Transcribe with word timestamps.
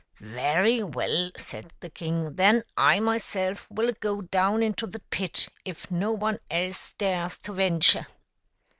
"Very 0.19 0.81
well, 0.81 1.29
said 1.37 1.73
the 1.81 1.89
king," 1.91 2.33
then 2.35 2.63
I 2.75 2.99
myself 2.99 3.67
will 3.69 3.91
go 3.99 4.21
down 4.21 4.63
into 4.63 4.87
the 4.87 4.97
pit, 5.11 5.47
if 5.63 5.91
no 5.91 6.11
one 6.11 6.39
else 6.49 6.93
dares 6.97 7.37
to 7.37 7.53
venture." 7.53 8.07